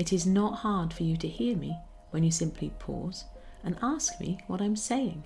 [0.00, 1.76] It is not hard for you to hear me
[2.08, 3.26] when you simply pause
[3.62, 5.22] and ask me what I'm saying.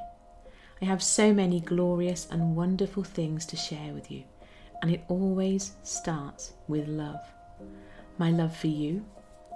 [0.83, 4.25] I have so many glorious and wonderful things to share with you,
[4.83, 7.21] and it always starts with love.
[8.19, 9.05] My love for you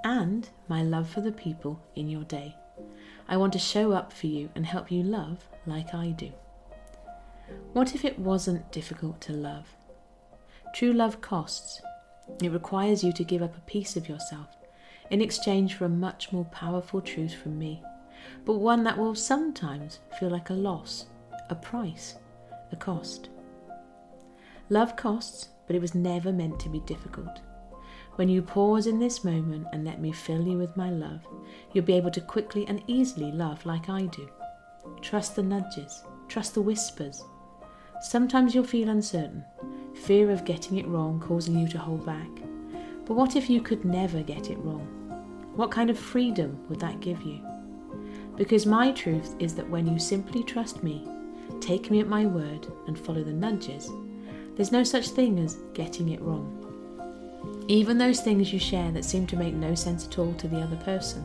[0.04, 2.54] and my love for the people in your day.
[3.26, 6.30] I want to show up for you and help you love like I do.
[7.72, 9.66] What if it wasn't difficult to love?
[10.76, 11.82] True love costs.
[12.40, 14.46] It requires you to give up a piece of yourself
[15.10, 17.82] in exchange for a much more powerful truth from me,
[18.44, 21.06] but one that will sometimes feel like a loss,
[21.50, 22.16] a price,
[22.72, 23.28] a cost.
[24.70, 27.40] Love costs, but it was never meant to be difficult.
[28.16, 31.20] When you pause in this moment and let me fill you with my love,
[31.72, 34.28] you'll be able to quickly and easily love like I do.
[35.00, 37.24] Trust the nudges, trust the whispers.
[38.00, 39.44] Sometimes you'll feel uncertain,
[39.94, 42.30] fear of getting it wrong causing you to hold back.
[43.06, 44.97] But what if you could never get it wrong?
[45.58, 47.40] What kind of freedom would that give you?
[48.36, 51.04] Because my truth is that when you simply trust me,
[51.58, 53.90] take me at my word, and follow the nudges,
[54.54, 56.54] there's no such thing as getting it wrong.
[57.66, 60.60] Even those things you share that seem to make no sense at all to the
[60.60, 61.24] other person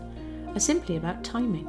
[0.55, 1.67] are simply about timing.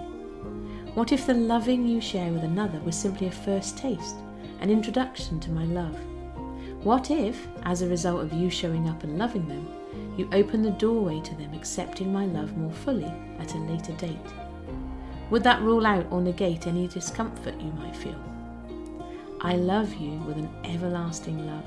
[0.94, 4.16] What if the loving you share with another was simply a first taste,
[4.60, 5.98] an introduction to my love?
[6.82, 9.68] What if, as a result of you showing up and loving them,
[10.16, 14.16] you open the doorway to them accepting my love more fully at a later date?
[15.30, 18.20] Would that rule out or negate any discomfort you might feel?
[19.40, 21.64] I love you with an everlasting love.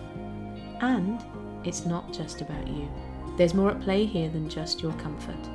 [0.82, 1.24] And
[1.64, 2.90] it's not just about you.
[3.38, 5.50] There's more at play here than just your comfort.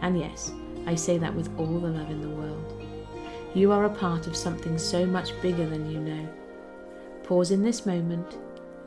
[0.00, 0.52] And yes,
[0.86, 2.82] I say that with all the love in the world.
[3.54, 6.28] You are a part of something so much bigger than you know.
[7.24, 8.38] Pause in this moment,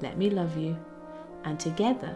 [0.01, 0.78] let me love you,
[1.44, 2.16] and together